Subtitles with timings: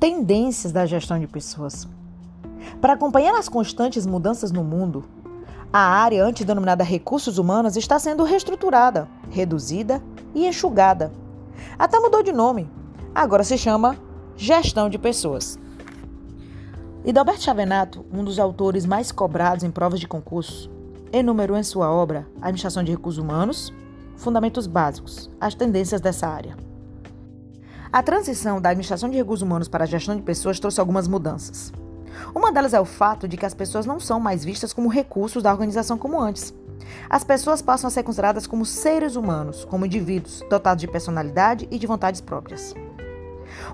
[0.00, 1.86] Tendências da gestão de pessoas.
[2.80, 5.04] Para acompanhar as constantes mudanças no mundo,
[5.70, 10.02] a área antes denominada recursos humanos está sendo reestruturada, reduzida
[10.34, 11.12] e enxugada.
[11.78, 12.66] Até mudou de nome.
[13.14, 13.94] Agora se chama
[14.36, 15.58] gestão de pessoas.
[17.04, 20.70] Idalberto Chavenato, um dos autores mais cobrados em provas de concurso,
[21.12, 23.70] enumerou em sua obra Administração de Recursos Humanos,
[24.16, 26.69] Fundamentos Básicos, as tendências dessa área.
[27.92, 31.72] A transição da administração de recursos humanos para a gestão de pessoas trouxe algumas mudanças.
[32.32, 35.42] Uma delas é o fato de que as pessoas não são mais vistas como recursos
[35.42, 36.54] da organização como antes.
[37.08, 41.80] As pessoas passam a ser consideradas como seres humanos, como indivíduos, dotados de personalidade e
[41.80, 42.76] de vontades próprias.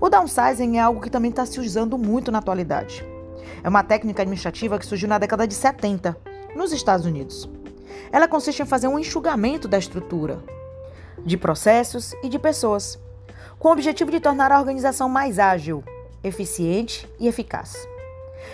[0.00, 3.04] O downsizing é algo que também está se usando muito na atualidade.
[3.64, 6.16] É uma técnica administrativa que surgiu na década de 70,
[6.54, 7.50] nos Estados Unidos.
[8.12, 10.38] Ela consiste em fazer um enxugamento da estrutura,
[11.26, 12.96] de processos e de pessoas,
[13.64, 15.82] com o objetivo de tornar a organização mais ágil,
[16.22, 17.74] eficiente e eficaz.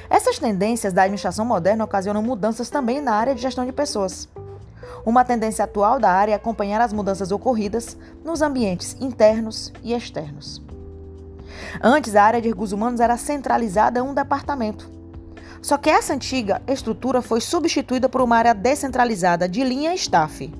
[0.08, 4.28] Essas tendências da administração moderna ocasionam mudanças também na área de gestão de pessoas.
[5.04, 10.62] Uma tendência atual da área é acompanhar as mudanças ocorridas nos ambientes internos e externos.
[11.82, 14.88] Antes, a área de recursos humanos era centralizada em um departamento.
[15.60, 20.54] Só que essa antiga estrutura foi substituída por uma área descentralizada de linha staff.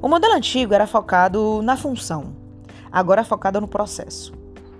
[0.00, 2.43] O modelo antigo era focado na função,
[2.94, 4.32] agora focada no processo.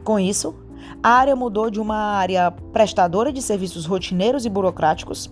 [0.04, 0.54] Com isso,
[1.02, 5.28] a área mudou de uma área prestadora de serviços rotineiros e burocráticos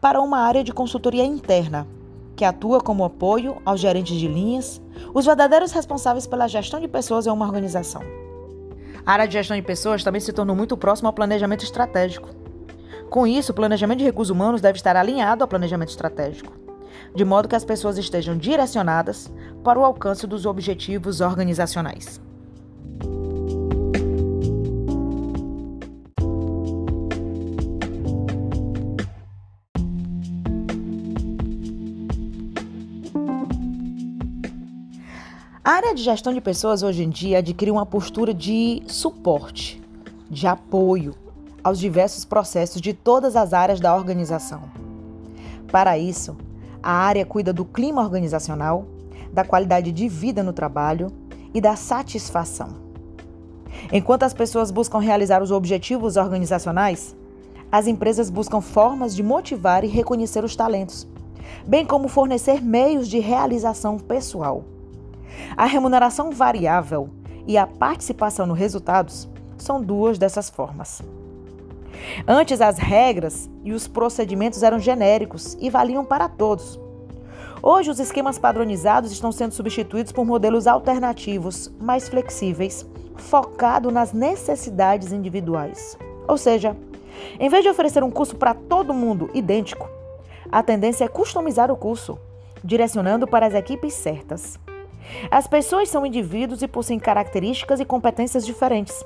[0.00, 1.86] para uma área de consultoria interna,
[2.34, 4.80] que atua como apoio aos gerentes de linhas,
[5.12, 8.00] os verdadeiros responsáveis pela gestão de pessoas em uma organização.
[9.04, 12.30] A área de gestão de pessoas também se tornou muito próxima ao planejamento estratégico.
[13.10, 16.52] Com isso, o planejamento de recursos humanos deve estar alinhado ao planejamento estratégico,
[17.14, 22.20] de modo que as pessoas estejam direcionadas para o alcance dos objetivos organizacionais.
[35.64, 39.80] A área de gestão de pessoas hoje em dia adquire uma postura de suporte,
[40.28, 41.14] de apoio
[41.62, 44.62] aos diversos processos de todas as áreas da organização.
[45.70, 46.36] Para isso,
[46.82, 48.86] a área cuida do clima organizacional,
[49.32, 51.12] da qualidade de vida no trabalho
[51.54, 52.82] e da satisfação.
[53.92, 57.16] Enquanto as pessoas buscam realizar os objetivos organizacionais,
[57.70, 61.06] as empresas buscam formas de motivar e reconhecer os talentos,
[61.66, 64.64] bem como fornecer meios de realização pessoal.
[65.56, 67.08] A remuneração variável
[67.46, 71.02] e a participação nos resultados são duas dessas formas.
[72.26, 76.78] Antes, as regras e os procedimentos eram genéricos e valiam para todos.
[77.62, 82.84] Hoje, os esquemas padronizados estão sendo substituídos por modelos alternativos, mais flexíveis,
[83.16, 85.96] focados nas necessidades individuais.
[86.26, 86.76] Ou seja,
[87.38, 89.88] em vez de oferecer um curso para todo mundo idêntico,
[90.50, 92.18] a tendência é customizar o curso,
[92.64, 94.58] direcionando para as equipes certas.
[95.30, 99.04] As pessoas são indivíduos e possuem características e competências diferentes.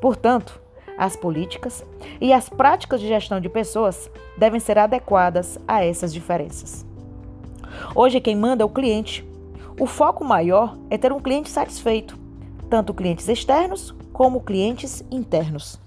[0.00, 0.60] Portanto,
[0.96, 1.84] as políticas
[2.20, 6.84] e as práticas de gestão de pessoas devem ser adequadas a essas diferenças.
[7.94, 9.24] Hoje, quem manda é o cliente.
[9.78, 12.18] O foco maior é ter um cliente satisfeito,
[12.70, 15.85] tanto clientes externos como clientes internos.